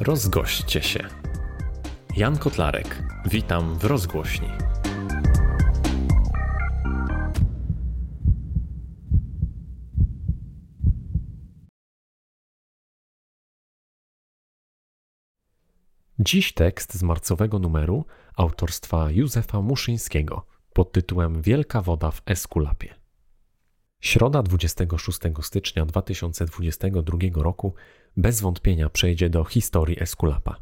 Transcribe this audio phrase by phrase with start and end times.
[0.00, 1.08] Rozgoście się.
[2.16, 3.02] Jan Kotlarek.
[3.26, 4.48] Witam w rozgłośni.
[16.18, 18.04] Dziś tekst z marcowego numeru
[18.36, 22.99] autorstwa Józefa Muszyńskiego pod tytułem Wielka woda w Eskulapie.
[24.00, 27.74] Środa 26 stycznia 2022 roku
[28.16, 30.56] bez wątpienia przejdzie do historii Eskulapa.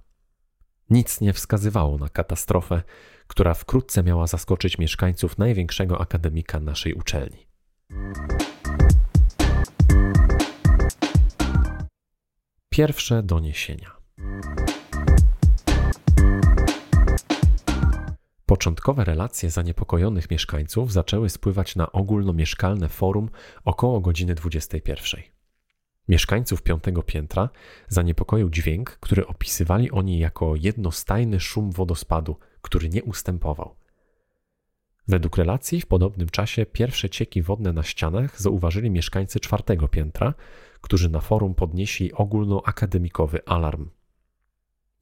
[0.90, 2.82] Nic nie wskazywało na katastrofę,
[3.26, 7.46] która wkrótce miała zaskoczyć mieszkańców największego akademika naszej uczelni.
[12.68, 13.96] Pierwsze doniesienia.
[18.48, 23.30] Początkowe relacje zaniepokojonych mieszkańców zaczęły spływać na ogólnomieszkalne forum
[23.64, 25.22] około godziny 21.
[26.08, 27.48] Mieszkańców piątego piętra
[27.88, 33.76] zaniepokoił dźwięk, który opisywali oni jako jednostajny szum wodospadu, który nie ustępował.
[35.08, 40.34] Według relacji w podobnym czasie pierwsze cieki wodne na ścianach zauważyli mieszkańcy czwartego piętra,
[40.80, 43.90] którzy na forum podnieśli ogólnoakademikowy alarm.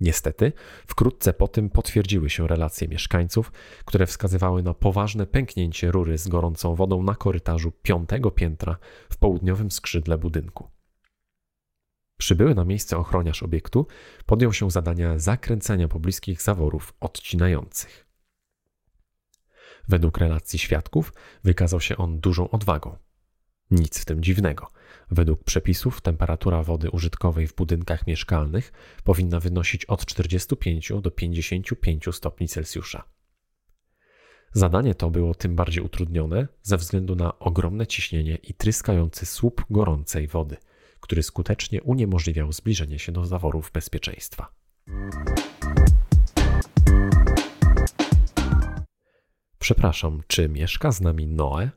[0.01, 0.53] Niestety,
[0.87, 3.53] wkrótce po tym potwierdziły się relacje mieszkańców,
[3.85, 8.77] które wskazywały na poważne pęknięcie rury z gorącą wodą na korytarzu piątego piętra
[9.11, 10.71] w południowym skrzydle budynku.
[12.19, 13.87] Przybyły na miejsce ochroniarz obiektu
[14.27, 18.07] podjął się zadania zakręcenia pobliskich zaworów odcinających.
[19.89, 21.13] Według relacji świadków
[21.45, 22.97] wykazał się on dużą odwagą.
[23.71, 24.71] Nic w tym dziwnego.
[25.11, 28.73] Według przepisów temperatura wody użytkowej w budynkach mieszkalnych
[29.05, 33.05] powinna wynosić od 45 do 55 stopni Celsjusza.
[34.53, 40.27] Zadanie to było tym bardziej utrudnione ze względu na ogromne ciśnienie i tryskający słup gorącej
[40.27, 40.57] wody,
[41.01, 44.55] który skutecznie uniemożliwiał zbliżenie się do zaworów bezpieczeństwa.
[49.59, 51.71] Przepraszam, czy mieszka z nami Noe?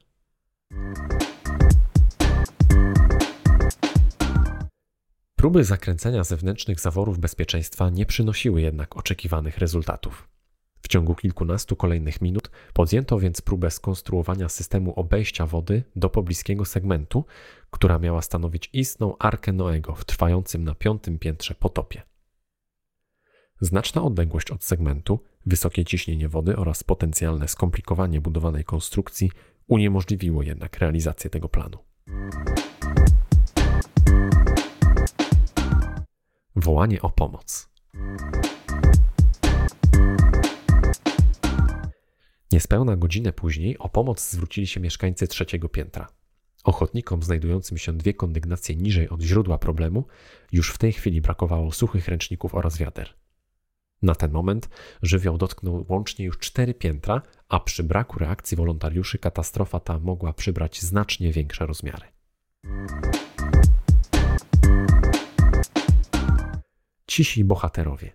[5.40, 10.30] Próby zakręcenia zewnętrznych zaworów bezpieczeństwa nie przynosiły jednak oczekiwanych rezultatów.
[10.82, 17.26] W ciągu kilkunastu kolejnych minut podjęto więc próbę skonstruowania systemu obejścia wody do pobliskiego segmentu,
[17.72, 22.02] która miała stanowić istną arkę Noego w trwającym na piątym piętrze potopie.
[23.62, 29.32] Znaczna odległość od segmentu, wysokie ciśnienie wody oraz potencjalne skomplikowanie budowanej konstrukcji
[29.68, 31.89] uniemożliwiło jednak realizację tego planu.
[36.64, 37.70] Wołanie o pomoc.
[42.52, 46.08] Niespełna godzinę później o pomoc zwrócili się mieszkańcy trzeciego piętra.
[46.64, 50.08] Ochotnikom znajdującym się dwie kondygnacje niżej od źródła problemu
[50.52, 53.14] już w tej chwili brakowało suchych ręczników oraz wiader.
[54.02, 54.70] Na ten moment
[55.02, 60.82] żywioł dotknął łącznie już cztery piętra, a przy braku reakcji wolontariuszy katastrofa ta mogła przybrać
[60.82, 62.06] znacznie większe rozmiary.
[67.20, 68.12] Cisi bohaterowie.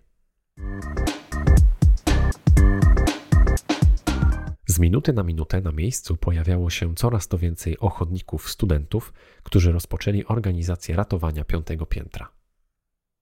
[4.67, 10.25] Z minuty na minutę na miejscu pojawiało się coraz to więcej ochotników studentów, którzy rozpoczęli
[10.25, 12.31] organizację ratowania piątego piętra.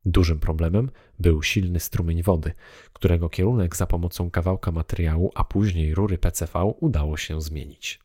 [0.06, 0.90] Dużym problemem
[1.20, 2.52] był silny strumień wody,
[2.94, 8.03] którego kierunek za pomocą kawałka materiału, a później rury PCV udało się zmienić.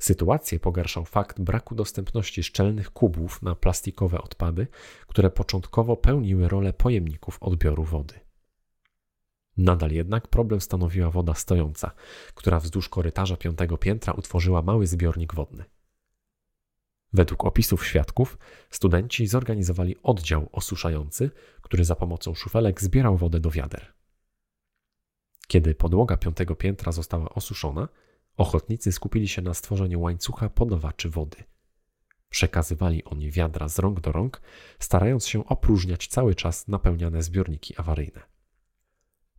[0.00, 4.66] Sytuację pogarszał fakt braku dostępności szczelnych kubów na plastikowe odpady,
[5.06, 8.14] które początkowo pełniły rolę pojemników odbioru wody.
[9.56, 11.90] Nadal jednak problem stanowiła woda stojąca,
[12.34, 15.64] która wzdłuż korytarza piątego piętra utworzyła mały zbiornik wodny.
[17.12, 18.38] Według opisów świadków,
[18.70, 21.30] studenci zorganizowali oddział osuszający,
[21.62, 23.92] który za pomocą szufelek zbierał wodę do wiader.
[25.48, 27.88] Kiedy podłoga piątego piętra została osuszona,
[28.40, 31.36] ochotnicy skupili się na stworzeniu łańcucha podawaczy wody.
[32.30, 34.40] Przekazywali oni wiadra z rąk do rąk,
[34.78, 38.20] starając się opróżniać cały czas napełniane zbiorniki awaryjne.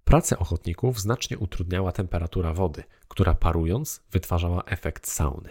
[0.03, 5.49] Pracę ochotników znacznie utrudniała temperatura wody, która parując wytwarzała efekt sauny.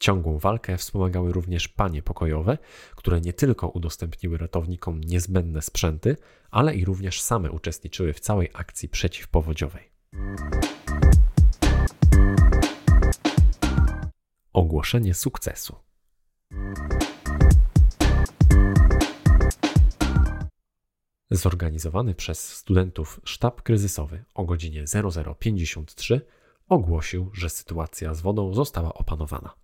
[0.00, 2.58] Ciągłą walkę wspomagały również panie pokojowe,
[2.96, 6.16] które nie tylko udostępniły ratownikom niezbędne sprzęty,
[6.50, 9.90] ale i również same uczestniczyły w całej akcji przeciwpowodziowej.
[14.58, 15.76] Ogłoszenie sukcesu.
[21.30, 24.84] Zorganizowany przez studentów sztab kryzysowy o godzinie
[25.38, 26.26] 0053
[26.68, 29.54] ogłosił, że sytuacja z wodą została opanowana.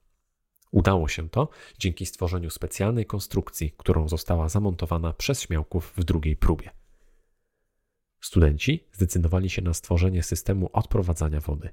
[0.70, 1.49] Udało się to
[1.79, 6.70] dzięki stworzeniu specjalnej konstrukcji, którą została zamontowana przez śmiałków w drugiej próbie.
[8.20, 11.70] Studenci zdecydowali się na stworzenie systemu odprowadzania wody.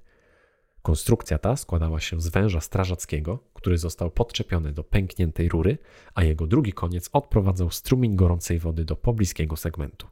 [0.81, 5.77] Konstrukcja ta składała się z węża strażackiego, który został podczepiony do pękniętej rury,
[6.15, 10.07] a jego drugi koniec odprowadzał strumień gorącej wody do pobliskiego segmentu.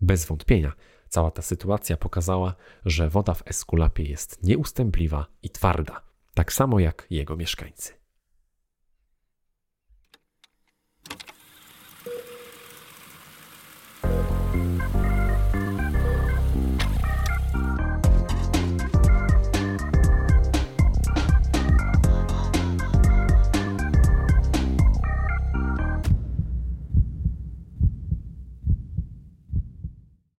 [0.00, 0.72] Bez wątpienia
[1.08, 2.54] cała ta sytuacja pokazała,
[2.84, 6.02] że woda w Eskulapie jest nieustępliwa i twarda,
[6.34, 7.99] tak samo jak jego mieszkańcy.